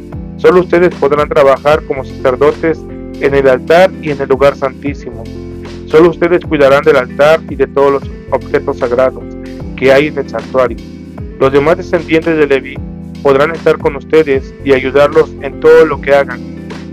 Solo 0.44 0.60
ustedes 0.60 0.94
podrán 0.96 1.30
trabajar 1.30 1.82
como 1.86 2.04
sacerdotes 2.04 2.78
en 3.22 3.34
el 3.34 3.48
altar 3.48 3.90
y 4.02 4.12
en 4.12 4.20
el 4.20 4.28
lugar 4.28 4.58
santísimo. 4.58 5.24
Solo 5.86 6.10
ustedes 6.10 6.44
cuidarán 6.44 6.84
del 6.84 6.98
altar 6.98 7.40
y 7.50 7.56
de 7.56 7.66
todos 7.66 7.94
los 7.94 8.04
objetos 8.30 8.80
sagrados 8.80 9.24
que 9.78 9.94
hay 9.94 10.08
en 10.08 10.18
el 10.18 10.30
santuario. 10.30 10.76
Los 11.40 11.54
demás 11.54 11.78
descendientes 11.78 12.36
de 12.36 12.46
Leví 12.46 12.76
podrán 13.24 13.52
estar 13.52 13.78
con 13.78 13.96
ustedes 13.96 14.54
y 14.66 14.74
ayudarlos 14.74 15.34
en 15.40 15.62
todo 15.62 15.86
lo 15.86 16.02
que 16.02 16.14
hagan, 16.14 16.42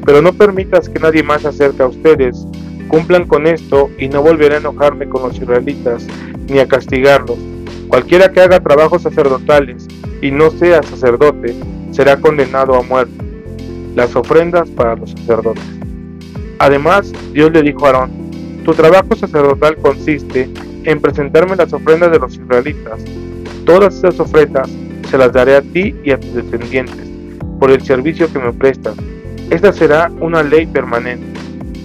pero 0.07 0.23
no 0.23 0.33
permitas 0.33 0.89
que 0.89 1.01
nadie 1.01 1.25
más 1.25 1.43
se 1.43 1.49
acerque 1.49 1.83
a 1.83 1.89
ustedes. 1.89 2.47
Cumplan 2.87 3.27
con 3.27 3.49
esto 3.49 3.91
y 3.99 4.07
no 4.07 4.23
volveré 4.23 4.55
a 4.55 4.59
enojarme 4.59 5.09
con 5.09 5.23
los 5.23 5.37
israelitas 5.37 6.07
ni 6.49 6.61
a 6.61 6.69
castigarlos. 6.69 7.39
Cualquiera 7.89 8.31
que 8.31 8.43
haga 8.43 8.61
trabajos 8.61 9.03
sacerdotales 9.03 9.89
y 10.23 10.31
no 10.31 10.53
sea 10.53 10.85
sacerdote 10.85 11.57
será 11.91 12.17
condenado 12.17 12.77
a 12.77 12.83
muerte. 12.83 13.30
Las 13.95 14.15
ofrendas 14.17 14.69
para 14.71 14.97
los 14.97 15.11
sacerdotes. 15.11 15.65
Además, 16.59 17.13
Dios 17.33 17.51
le 17.53 17.63
dijo 17.63 17.87
a 17.87 17.91
Aarón, 17.91 18.11
tu 18.65 18.75
trabajo 18.75 19.17
sacerdotal 19.17 19.77
consiste 19.77 20.49
en 20.85 21.01
presentarme 21.01 21.57
las 21.57 21.73
ofrendas 21.73 22.11
de 22.13 22.19
los 22.19 22.35
israelitas. 22.35 23.01
Todas 23.65 23.97
esas 23.97 24.21
ofrendas 24.21 24.71
se 25.11 25.19
las 25.19 25.33
daré 25.33 25.57
a 25.57 25.63
ti 25.63 25.95
y 26.05 26.11
a 26.11 26.21
tus 26.21 26.35
descendientes 26.35 27.09
por 27.59 27.71
el 27.71 27.81
servicio 27.83 28.33
que 28.33 28.39
me 28.39 28.53
prestas. 28.53 28.97
Esta 29.51 29.73
será 29.73 30.11
una 30.21 30.43
ley 30.43 30.67
permanente. 30.67 31.27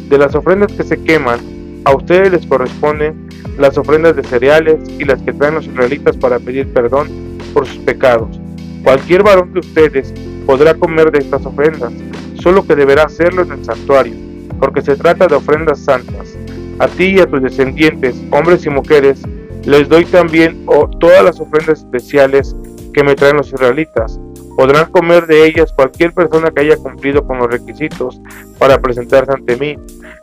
De 0.09 0.17
las 0.17 0.35
ofrendas 0.35 0.71
que 0.73 0.83
se 0.83 1.01
queman, 1.01 1.39
a 1.85 1.95
ustedes 1.95 2.31
les 2.31 2.45
corresponden 2.45 3.27
las 3.57 3.77
ofrendas 3.77 4.15
de 4.15 4.23
cereales 4.23 4.77
y 4.99 5.05
las 5.05 5.21
que 5.21 5.33
traen 5.33 5.55
los 5.55 5.65
israelitas 5.65 6.17
para 6.17 6.39
pedir 6.39 6.67
perdón 6.73 7.07
por 7.53 7.65
sus 7.65 7.77
pecados. 7.79 8.39
Cualquier 8.83 9.23
varón 9.23 9.53
de 9.53 9.59
ustedes 9.59 10.13
podrá 10.45 10.73
comer 10.73 11.11
de 11.11 11.19
estas 11.19 11.45
ofrendas, 11.45 11.93
solo 12.41 12.65
que 12.65 12.75
deberá 12.75 13.03
hacerlo 13.03 13.41
en 13.43 13.51
el 13.51 13.65
santuario, 13.65 14.15
porque 14.59 14.81
se 14.81 14.95
trata 14.95 15.27
de 15.27 15.35
ofrendas 15.35 15.79
santas. 15.79 16.35
A 16.79 16.87
ti 16.87 17.15
y 17.15 17.19
a 17.19 17.25
tus 17.25 17.41
descendientes, 17.41 18.15
hombres 18.31 18.65
y 18.65 18.69
mujeres, 18.69 19.21
les 19.63 19.89
doy 19.89 20.05
también 20.05 20.65
todas 20.99 21.23
las 21.23 21.39
ofrendas 21.39 21.79
especiales 21.79 22.55
que 22.93 23.03
me 23.03 23.15
traen 23.15 23.37
los 23.37 23.47
israelitas. 23.47 24.19
Podrán 24.55 24.91
comer 24.91 25.25
de 25.25 25.45
ellas 25.45 25.73
cualquier 25.73 26.13
persona 26.13 26.51
que 26.51 26.61
haya 26.61 26.77
cumplido 26.77 27.25
con 27.25 27.39
los 27.39 27.49
requisitos 27.49 28.21
para 28.57 28.79
presentarse 28.79 29.31
ante 29.31 29.57
mí. 29.57 29.77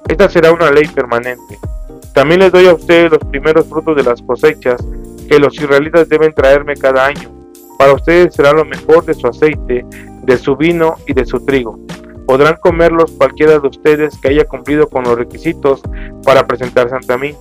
Esta 0.08 0.28
será 0.28 0.52
una 0.52 0.70
ley 0.70 0.86
permanente. 0.88 1.58
También 2.14 2.40
les 2.40 2.52
doy 2.52 2.66
a 2.66 2.74
ustedes 2.74 3.10
los 3.10 3.24
primeros 3.30 3.66
frutos 3.66 3.96
de 3.96 4.04
las 4.04 4.22
cosechas 4.22 4.82
que 5.28 5.38
los 5.38 5.54
israelitas 5.54 6.08
deben 6.08 6.32
traerme 6.32 6.76
cada 6.76 7.06
año. 7.06 7.30
Para 7.78 7.94
ustedes 7.94 8.34
será 8.34 8.52
lo 8.52 8.64
mejor 8.64 9.04
de 9.04 9.14
su 9.14 9.26
aceite, 9.26 9.84
de 10.22 10.36
su 10.38 10.56
vino 10.56 10.96
y 11.06 11.14
de 11.14 11.24
su 11.24 11.44
trigo. 11.44 11.78
Podrán 12.26 12.56
comerlos 12.60 13.10
cualquiera 13.12 13.58
de 13.58 13.68
ustedes 13.68 14.16
que 14.18 14.28
haya 14.28 14.44
cumplido 14.44 14.88
con 14.88 15.04
los 15.04 15.16
requisitos 15.16 15.82
para 16.24 16.46
presentarse 16.46 16.94
ante 16.94 17.18
mí. 17.18 17.34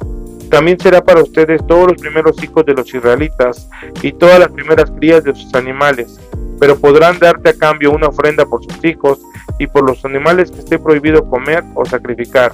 También 0.49 0.79
será 0.79 1.01
para 1.01 1.21
ustedes 1.23 1.65
todos 1.67 1.91
los 1.91 2.01
primeros 2.01 2.43
hijos 2.43 2.65
de 2.65 2.73
los 2.73 2.93
israelitas 2.93 3.69
y 4.01 4.11
todas 4.11 4.39
las 4.39 4.49
primeras 4.49 4.91
crías 4.91 5.23
de 5.23 5.33
sus 5.33 5.53
animales, 5.53 6.19
pero 6.59 6.77
podrán 6.77 7.19
darte 7.19 7.49
a 7.51 7.53
cambio 7.53 7.91
una 7.91 8.07
ofrenda 8.07 8.45
por 8.45 8.63
sus 8.63 8.83
hijos 8.83 9.19
y 9.59 9.67
por 9.67 9.87
los 9.87 10.03
animales 10.03 10.51
que 10.51 10.59
esté 10.59 10.77
prohibido 10.77 11.29
comer 11.29 11.63
o 11.75 11.85
sacrificar. 11.85 12.51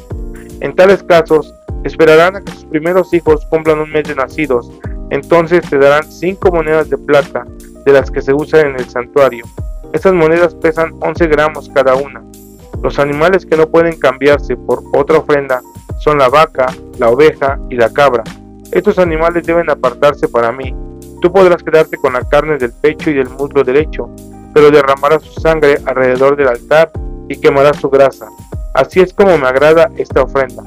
En 0.60 0.76
tales 0.76 1.02
casos, 1.04 1.54
esperarán 1.84 2.36
a 2.36 2.42
que 2.42 2.52
sus 2.52 2.66
primeros 2.66 3.14
hijos 3.14 3.46
cumplan 3.50 3.80
un 3.80 3.92
mes 3.92 4.08
de 4.08 4.16
nacidos, 4.16 4.72
entonces 5.10 5.68
te 5.70 5.78
darán 5.78 6.04
cinco 6.12 6.52
monedas 6.52 6.90
de 6.90 6.98
plata 6.98 7.46
de 7.86 7.94
las 7.94 8.12
que 8.12 8.22
se 8.22 8.34
usan 8.34 8.68
en 8.68 8.76
el 8.76 8.90
santuario. 8.90 9.46
Estas 9.94 10.14
monedas 10.14 10.54
pesan 10.56 10.94
11 11.00 11.28
gramos 11.28 11.70
cada 11.74 11.96
una. 11.96 12.24
Los 12.84 13.00
animales 13.00 13.46
que 13.46 13.58
no 13.58 13.68
pueden 13.68 13.98
cambiarse 13.98 14.56
por 14.56 14.84
otra 14.94 15.20
ofrenda 15.20 15.62
son 16.00 16.20
la 16.20 16.30
vaca, 16.30 16.68
la 17.00 17.10
oveja 17.10 17.60
y 17.70 17.76
la 17.76 17.92
cabra. 17.92 18.24
Estos 18.72 19.00
animales 19.00 19.46
deben 19.46 19.70
apartarse 19.70 20.28
para 20.28 20.52
mí. 20.52 20.76
Tú 21.22 21.32
podrás 21.32 21.64
quedarte 21.64 21.98
con 21.98 22.14
la 22.14 22.24
carne 22.24 22.58
del 22.58 22.72
pecho 22.74 23.10
y 23.10 23.14
del 23.14 23.30
muslo 23.30 23.64
derecho, 23.64 24.10
pero 24.54 24.70
derramarás 24.70 25.24
su 25.24 25.40
sangre 25.40 25.78
alrededor 25.86 26.36
del 26.36 26.50
altar 26.50 26.92
y 27.28 27.40
quemarás 27.40 27.78
su 27.78 27.90
grasa. 27.90 28.28
Así 28.74 29.00
es 29.00 29.14
como 29.14 29.38
me 29.38 29.48
agrada 29.48 29.90
esta 29.98 30.22
ofrenda. 30.22 30.64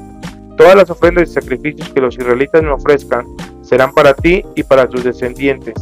Todas 0.57 0.75
las 0.75 0.89
ofrendas 0.89 1.29
y 1.29 1.33
sacrificios 1.33 1.89
que 1.89 2.01
los 2.01 2.17
israelitas 2.17 2.61
me 2.61 2.71
ofrezcan 2.71 3.25
serán 3.61 3.93
para 3.93 4.13
ti 4.13 4.43
y 4.55 4.63
para 4.63 4.87
tus 4.87 5.03
descendientes, 5.03 5.75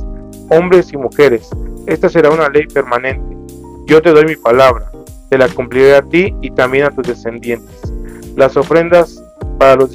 hombres 0.50 0.94
y 0.94 0.98
mujeres. 0.98 1.50
Esta 1.90 2.08
será 2.08 2.30
una 2.30 2.50
ley 2.50 2.68
permanente. 2.68 3.36
Yo 3.88 4.00
te 4.00 4.12
doy 4.12 4.24
mi 4.24 4.36
palabra, 4.36 4.92
te 5.28 5.40
la 5.40 5.50
cumpliré 5.50 5.96
a 5.96 6.04
ti 6.04 6.36
y 6.40 6.52
también 6.52 6.84
a 6.84 6.92
tus 6.92 7.08
descendientes. 7.08 7.82
Las 8.36 8.56
ofrendas 8.56 9.24
para 9.58 9.76
los 9.76 9.92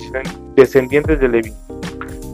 descendientes 0.57 1.21
de 1.21 1.29
Leví. 1.29 1.53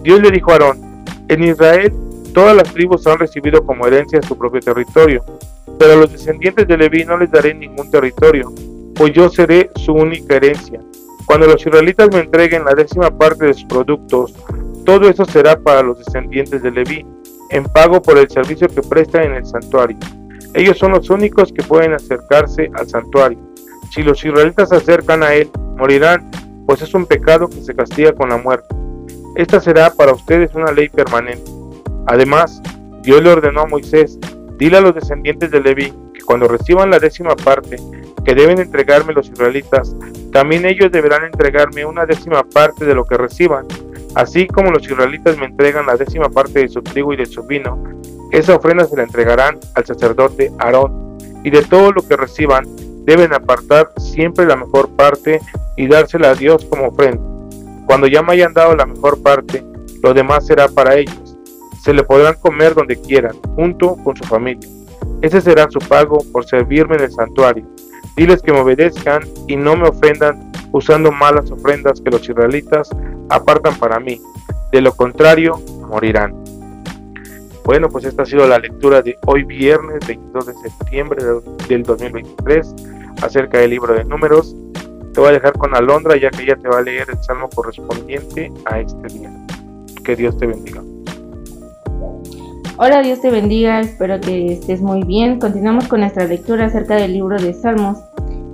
Dios 0.02 0.22
le 0.22 0.30
dijo 0.30 0.50
a 0.50 0.54
Aarón, 0.54 1.04
en 1.28 1.44
Israel 1.44 1.92
todas 2.32 2.56
las 2.56 2.72
tribus 2.72 3.06
han 3.06 3.18
recibido 3.18 3.62
como 3.66 3.86
herencia 3.86 4.22
su 4.22 4.34
propio 4.38 4.60
territorio, 4.60 5.22
pero 5.78 5.92
a 5.92 5.96
los 5.96 6.12
descendientes 6.12 6.66
de 6.66 6.78
Leví 6.78 7.04
no 7.04 7.18
les 7.18 7.30
daré 7.30 7.52
ningún 7.52 7.90
territorio, 7.90 8.50
pues 8.94 9.12
yo 9.12 9.28
seré 9.28 9.70
su 9.76 9.92
única 9.92 10.36
herencia. 10.36 10.80
Cuando 11.26 11.46
los 11.46 11.60
israelitas 11.60 12.08
me 12.10 12.20
entreguen 12.20 12.64
la 12.64 12.72
décima 12.72 13.10
parte 13.10 13.44
de 13.44 13.52
sus 13.52 13.66
productos, 13.66 14.32
todo 14.86 15.06
eso 15.06 15.26
será 15.26 15.60
para 15.60 15.82
los 15.82 15.98
descendientes 15.98 16.62
de 16.62 16.70
Leví, 16.70 17.04
en 17.50 17.64
pago 17.64 18.00
por 18.00 18.18
el 18.18 18.28
servicio 18.30 18.68
que 18.68 18.82
prestan 18.82 19.24
en 19.24 19.34
el 19.34 19.46
santuario. 19.46 19.98
Ellos 20.54 20.78
son 20.78 20.92
los 20.92 21.10
únicos 21.10 21.52
que 21.52 21.62
pueden 21.62 21.92
acercarse 21.92 22.70
al 22.74 22.88
santuario. 22.88 23.38
Si 23.92 24.02
los 24.02 24.24
israelitas 24.24 24.68
se 24.68 24.76
acercan 24.76 25.22
a 25.22 25.34
él, 25.34 25.50
morirán, 25.76 26.30
pues 26.66 26.82
es 26.82 26.94
un 26.94 27.06
pecado 27.06 27.48
que 27.48 27.60
se 27.60 27.74
castiga 27.74 28.12
con 28.12 28.28
la 28.28 28.36
muerte. 28.36 28.74
Esta 29.36 29.60
será 29.60 29.92
para 29.92 30.12
ustedes 30.12 30.54
una 30.54 30.72
ley 30.72 30.88
permanente. 30.88 31.50
Además, 32.06 32.60
Dios 33.02 33.22
le 33.22 33.30
ordenó 33.30 33.62
a 33.62 33.66
Moisés, 33.66 34.18
dile 34.56 34.78
a 34.78 34.80
los 34.80 34.94
descendientes 34.94 35.50
de 35.50 35.60
Leví 35.60 35.92
que 36.12 36.20
cuando 36.24 36.48
reciban 36.48 36.90
la 36.90 36.98
décima 36.98 37.36
parte 37.36 37.76
que 38.24 38.34
deben 38.34 38.60
entregarme 38.60 39.12
los 39.12 39.28
israelitas, 39.28 39.96
también 40.32 40.66
ellos 40.66 40.92
deberán 40.92 41.24
entregarme 41.24 41.84
una 41.84 42.06
décima 42.06 42.42
parte 42.42 42.84
de 42.84 42.94
lo 42.94 43.04
que 43.04 43.16
reciban 43.16 43.66
Así 44.14 44.46
como 44.46 44.70
los 44.70 44.84
israelitas 44.84 45.38
me 45.38 45.46
entregan 45.46 45.86
la 45.86 45.96
décima 45.96 46.28
parte 46.28 46.60
de 46.60 46.68
su 46.68 46.82
trigo 46.82 47.12
y 47.12 47.16
de 47.16 47.26
su 47.26 47.42
vino, 47.44 47.82
esa 48.32 48.56
ofrenda 48.56 48.84
se 48.84 48.96
la 48.96 49.04
entregarán 49.04 49.58
al 49.74 49.84
sacerdote 49.84 50.52
Aarón, 50.58 51.18
y 51.44 51.50
de 51.50 51.62
todo 51.62 51.92
lo 51.92 52.02
que 52.02 52.16
reciban 52.16 52.64
deben 53.04 53.32
apartar 53.32 53.90
siempre 53.98 54.46
la 54.46 54.56
mejor 54.56 54.88
parte 54.90 55.40
y 55.76 55.86
dársela 55.88 56.30
a 56.30 56.34
Dios 56.34 56.64
como 56.66 56.88
ofrenda. 56.88 57.22
Cuando 57.86 58.06
ya 58.06 58.22
me 58.22 58.32
hayan 58.32 58.52
dado 58.52 58.76
la 58.76 58.86
mejor 58.86 59.22
parte, 59.22 59.64
lo 60.02 60.14
demás 60.14 60.46
será 60.46 60.68
para 60.68 60.96
ellos. 60.96 61.36
Se 61.82 61.94
le 61.94 62.02
podrán 62.02 62.34
comer 62.34 62.74
donde 62.74 63.00
quieran, 63.00 63.36
junto 63.56 63.96
con 63.96 64.16
su 64.16 64.24
familia. 64.24 64.68
Ese 65.22 65.40
será 65.40 65.68
su 65.70 65.78
pago 65.78 66.18
por 66.32 66.44
servirme 66.44 66.96
en 66.96 67.04
el 67.04 67.10
santuario. 67.10 67.66
Diles 68.16 68.42
que 68.42 68.52
me 68.52 68.60
obedezcan 68.60 69.22
y 69.48 69.56
no 69.56 69.76
me 69.76 69.88
ofendan 69.88 70.52
usando 70.72 71.10
malas 71.10 71.50
ofrendas 71.50 72.00
que 72.00 72.10
los 72.10 72.28
israelitas 72.28 72.90
apartan 73.30 73.78
para 73.78 73.98
mí. 74.00 74.20
De 74.72 74.80
lo 74.80 74.92
contrario, 74.92 75.60
morirán. 75.88 76.34
Bueno, 77.64 77.88
pues 77.88 78.04
esta 78.04 78.22
ha 78.22 78.26
sido 78.26 78.46
la 78.46 78.58
lectura 78.58 79.02
de 79.02 79.16
hoy 79.26 79.44
viernes 79.44 80.06
22 80.06 80.46
de 80.46 80.54
septiembre 80.54 81.24
del 81.68 81.82
2023 81.82 82.74
acerca 83.22 83.58
del 83.58 83.70
libro 83.70 83.94
de 83.94 84.04
números. 84.04 84.56
Te 85.12 85.20
voy 85.20 85.30
a 85.30 85.32
dejar 85.32 85.52
con 85.52 85.74
Alondra 85.74 86.16
ya 86.16 86.30
que 86.30 86.42
ella 86.42 86.56
te 86.56 86.68
va 86.68 86.78
a 86.78 86.82
leer 86.82 87.08
el 87.10 87.22
salmo 87.22 87.48
correspondiente 87.48 88.52
a 88.64 88.80
este 88.80 89.06
día. 89.08 89.30
Que 90.04 90.16
Dios 90.16 90.36
te 90.38 90.46
bendiga. 90.46 90.82
Hola, 92.76 93.02
Dios 93.02 93.20
te 93.20 93.30
bendiga, 93.30 93.80
espero 93.80 94.20
que 94.20 94.54
estés 94.54 94.80
muy 94.80 95.04
bien. 95.04 95.38
Continuamos 95.38 95.86
con 95.86 96.00
nuestra 96.00 96.24
lectura 96.24 96.66
acerca 96.66 96.96
del 96.96 97.12
libro 97.12 97.38
de 97.38 97.52
Salmos. 97.52 97.98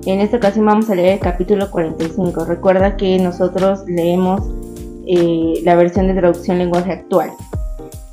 En 0.04 0.20
esta 0.20 0.36
ocasión 0.38 0.66
vamos 0.66 0.90
a 0.90 0.94
leer 0.94 1.14
el 1.14 1.20
capítulo 1.20 1.70
45. 1.70 2.44
Recuerda 2.44 2.96
que 2.96 3.18
nosotros 3.18 3.84
leemos 3.86 4.42
eh, 5.06 5.60
la 5.64 5.76
versión 5.76 6.08
de 6.08 6.14
traducción 6.14 6.58
lenguaje 6.58 6.92
actual. 6.92 7.30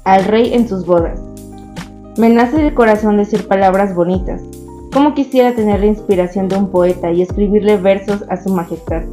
Al 0.04 0.26
rey 0.26 0.54
en 0.54 0.68
sus 0.68 0.86
bodas. 0.86 1.20
Me 2.18 2.30
nace 2.30 2.58
del 2.58 2.74
corazón 2.74 3.18
decir 3.18 3.48
palabras 3.48 3.96
bonitas. 3.96 4.42
Como 4.94 5.14
quisiera 5.14 5.54
tener 5.54 5.80
la 5.80 5.88
inspiración 5.88 6.48
de 6.48 6.58
un 6.58 6.70
poeta 6.70 7.12
y 7.12 7.22
escribirle 7.22 7.78
versos 7.78 8.24
a 8.30 8.38
su 8.38 8.50
majestad. 8.50 9.04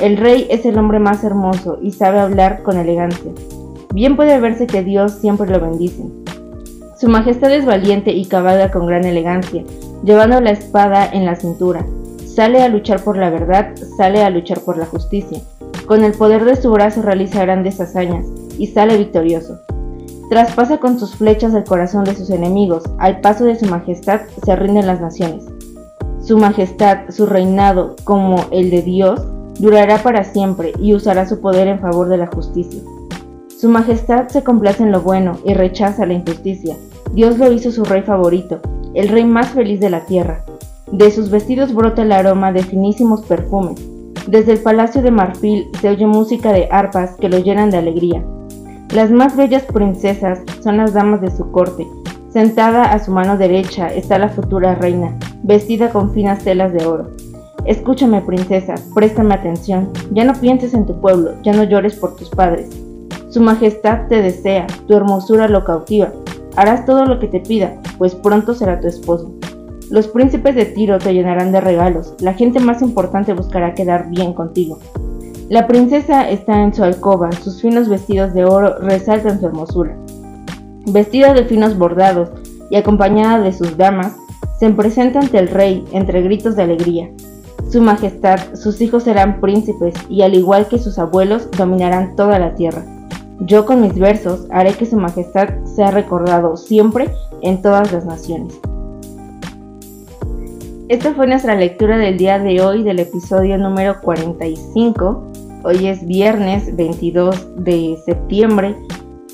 El 0.00 0.16
rey 0.16 0.46
es 0.50 0.66
el 0.66 0.78
hombre 0.78 0.98
más 0.98 1.22
hermoso 1.22 1.78
y 1.80 1.92
sabe 1.92 2.18
hablar 2.18 2.62
con 2.62 2.76
elegancia. 2.76 3.30
Bien 3.94 4.16
puede 4.16 4.40
verse 4.40 4.66
que 4.66 4.82
Dios 4.82 5.12
siempre 5.12 5.48
lo 5.48 5.60
bendice. 5.60 6.02
Su 6.98 7.08
majestad 7.08 7.52
es 7.52 7.64
valiente 7.64 8.12
y 8.12 8.26
cabalga 8.26 8.70
con 8.70 8.86
gran 8.86 9.04
elegancia, 9.04 9.62
llevando 10.02 10.40
la 10.40 10.50
espada 10.50 11.08
en 11.12 11.24
la 11.24 11.36
cintura 11.36 11.84
Sale 12.34 12.62
a 12.62 12.68
luchar 12.68 13.04
por 13.04 13.18
la 13.18 13.28
verdad, 13.28 13.74
sale 13.98 14.22
a 14.22 14.30
luchar 14.30 14.60
por 14.60 14.78
la 14.78 14.86
justicia. 14.86 15.38
Con 15.86 16.04
el 16.04 16.12
poder 16.12 16.44
de 16.44 16.56
su 16.56 16.70
brazo 16.70 17.02
realiza 17.02 17.42
grandes 17.42 17.80
hazañas 17.80 18.26
y 18.58 18.68
sale 18.68 18.96
victorioso. 18.96 19.58
Traspasa 20.30 20.78
con 20.78 20.98
sus 20.98 21.16
flechas 21.16 21.52
el 21.54 21.64
corazón 21.64 22.04
de 22.04 22.14
sus 22.14 22.30
enemigos, 22.30 22.84
al 22.98 23.20
paso 23.20 23.44
de 23.44 23.58
su 23.58 23.66
majestad 23.66 24.22
se 24.44 24.56
rinden 24.56 24.86
las 24.86 25.00
naciones. 25.00 25.44
Su 26.22 26.38
majestad, 26.38 27.10
su 27.10 27.26
reinado, 27.26 27.96
como 28.04 28.44
el 28.50 28.70
de 28.70 28.82
Dios, 28.82 29.20
durará 29.58 29.98
para 29.98 30.24
siempre 30.24 30.72
y 30.78 30.94
usará 30.94 31.28
su 31.28 31.40
poder 31.40 31.68
en 31.68 31.80
favor 31.80 32.08
de 32.08 32.16
la 32.16 32.28
justicia. 32.28 32.80
Su 33.58 33.68
majestad 33.68 34.28
se 34.28 34.42
complace 34.42 34.82
en 34.82 34.92
lo 34.92 35.02
bueno 35.02 35.38
y 35.44 35.54
rechaza 35.54 36.06
la 36.06 36.14
injusticia. 36.14 36.76
Dios 37.12 37.38
lo 37.38 37.52
hizo 37.52 37.70
su 37.70 37.84
rey 37.84 38.02
favorito, 38.02 38.60
el 38.94 39.08
rey 39.08 39.24
más 39.24 39.48
feliz 39.50 39.80
de 39.80 39.90
la 39.90 40.06
tierra. 40.06 40.44
De 40.90 41.10
sus 41.10 41.30
vestidos 41.30 41.74
brota 41.74 42.02
el 42.02 42.12
aroma 42.12 42.52
de 42.52 42.62
finísimos 42.62 43.22
perfumes. 43.22 43.91
Desde 44.26 44.52
el 44.52 44.60
palacio 44.60 45.02
de 45.02 45.10
marfil 45.10 45.68
se 45.80 45.88
oye 45.88 46.06
música 46.06 46.52
de 46.52 46.68
arpas 46.70 47.16
que 47.16 47.28
lo 47.28 47.38
llenan 47.38 47.70
de 47.70 47.78
alegría. 47.78 48.24
Las 48.94 49.10
más 49.10 49.36
bellas 49.36 49.64
princesas 49.64 50.40
son 50.62 50.76
las 50.76 50.92
damas 50.92 51.20
de 51.20 51.30
su 51.30 51.50
corte. 51.50 51.86
Sentada 52.32 52.92
a 52.92 52.98
su 52.98 53.10
mano 53.10 53.36
derecha 53.36 53.88
está 53.88 54.18
la 54.18 54.28
futura 54.28 54.76
reina. 54.76 55.18
vestida 55.42 55.90
con 55.90 56.12
finas 56.12 56.44
telas 56.44 56.72
de 56.72 56.86
oro. 56.86 57.10
Escúchame, 57.64 58.20
princesa, 58.20 58.74
préstame 58.94 59.34
atención. 59.34 59.90
Ya 60.12 60.24
no 60.24 60.34
pienses 60.34 60.72
en 60.72 60.86
tu 60.86 61.00
pueblo, 61.00 61.32
ya 61.42 61.52
no 61.52 61.64
llores 61.64 61.96
por 61.96 62.14
tus 62.14 62.30
padres. 62.30 62.70
Su 63.28 63.40
majestad 63.40 64.06
te 64.08 64.22
desea, 64.22 64.66
tu 64.86 64.94
hermosura 64.94 65.48
lo 65.48 65.64
cautiva. 65.64 66.12
Harás 66.54 66.86
todo 66.86 67.06
lo 67.06 67.18
que 67.18 67.28
te 67.28 67.40
pida, 67.40 67.80
pues 67.98 68.14
pronto 68.14 68.54
será 68.54 68.78
tu 68.80 68.86
esposo. 68.86 69.32
Los 69.92 70.08
príncipes 70.08 70.54
de 70.54 70.64
Tiro 70.64 70.98
te 70.98 71.12
llenarán 71.12 71.52
de 71.52 71.60
regalos, 71.60 72.14
la 72.18 72.32
gente 72.32 72.60
más 72.60 72.80
importante 72.80 73.34
buscará 73.34 73.74
quedar 73.74 74.08
bien 74.08 74.32
contigo. 74.32 74.78
La 75.50 75.66
princesa 75.66 76.30
está 76.30 76.62
en 76.62 76.72
su 76.72 76.82
alcoba, 76.82 77.30
sus 77.32 77.60
finos 77.60 77.90
vestidos 77.90 78.32
de 78.32 78.46
oro 78.46 78.78
resaltan 78.78 79.38
su 79.38 79.44
hermosura. 79.44 79.94
Vestida 80.86 81.34
de 81.34 81.44
finos 81.44 81.76
bordados 81.76 82.30
y 82.70 82.76
acompañada 82.76 83.40
de 83.40 83.52
sus 83.52 83.76
damas, 83.76 84.16
se 84.58 84.70
presenta 84.70 85.20
ante 85.20 85.38
el 85.38 85.48
rey 85.48 85.84
entre 85.92 86.22
gritos 86.22 86.56
de 86.56 86.62
alegría. 86.62 87.10
Su 87.68 87.82
majestad, 87.82 88.40
sus 88.54 88.80
hijos 88.80 89.02
serán 89.02 89.42
príncipes 89.42 89.92
y 90.08 90.22
al 90.22 90.32
igual 90.32 90.68
que 90.68 90.78
sus 90.78 90.98
abuelos 90.98 91.50
dominarán 91.50 92.16
toda 92.16 92.38
la 92.38 92.54
tierra. 92.54 92.82
Yo 93.40 93.66
con 93.66 93.82
mis 93.82 93.98
versos 93.98 94.46
haré 94.48 94.72
que 94.72 94.86
su 94.86 94.96
majestad 94.96 95.50
sea 95.66 95.90
recordado 95.90 96.56
siempre 96.56 97.10
en 97.42 97.60
todas 97.60 97.92
las 97.92 98.06
naciones. 98.06 98.58
Esta 100.92 101.14
fue 101.14 101.26
nuestra 101.26 101.54
lectura 101.54 101.96
del 101.96 102.18
día 102.18 102.38
de 102.38 102.60
hoy 102.60 102.82
del 102.82 102.98
episodio 102.98 103.56
número 103.56 103.98
45. 104.02 105.32
Hoy 105.64 105.86
es 105.86 106.06
viernes 106.06 106.76
22 106.76 107.64
de 107.64 107.96
septiembre 108.04 108.76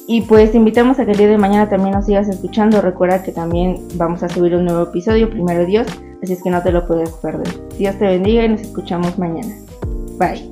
y 0.06 0.20
pues 0.20 0.52
te 0.52 0.58
invitamos 0.58 1.00
a 1.00 1.04
que 1.04 1.10
el 1.10 1.18
día 1.18 1.26
de 1.26 1.36
mañana 1.36 1.68
también 1.68 1.96
nos 1.96 2.06
sigas 2.06 2.28
escuchando. 2.28 2.80
Recuerda 2.80 3.24
que 3.24 3.32
también 3.32 3.82
vamos 3.94 4.22
a 4.22 4.28
subir 4.28 4.54
un 4.54 4.66
nuevo 4.66 4.84
episodio, 4.84 5.28
primero 5.28 5.66
Dios, 5.66 5.88
así 6.22 6.34
es 6.34 6.44
que 6.44 6.50
no 6.50 6.62
te 6.62 6.70
lo 6.70 6.86
puedes 6.86 7.10
perder. 7.14 7.48
Dios 7.76 7.98
te 7.98 8.04
bendiga 8.04 8.44
y 8.44 8.50
nos 8.50 8.60
escuchamos 8.60 9.18
mañana. 9.18 9.52
Bye. 10.16 10.48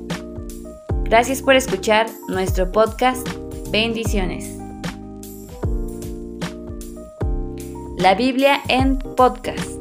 Gracias 1.05 1.41
por 1.41 1.55
escuchar 1.55 2.07
nuestro 2.27 2.69
podcast. 2.69 3.25
Bendiciones. 3.71 4.57
La 7.95 8.13
Biblia 8.13 8.57
en 8.67 8.97
podcast. 8.97 9.76